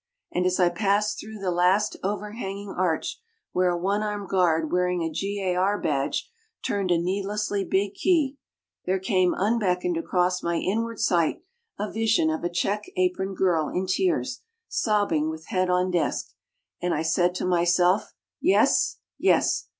[0.31, 5.03] And as I passed through the last overhanging arch where a one armed guard wearing
[5.03, 5.79] a G.A.R.
[5.79, 6.27] badge
[6.65, 8.39] turned a needlessly big key,
[8.87, 11.43] there came unbeckoned across my inward sight
[11.77, 16.29] a vision of a check aproned girl in tears, sobbing with head on desk.
[16.81, 18.11] And I said to myself:
[18.41, 19.67] "Yes, yes!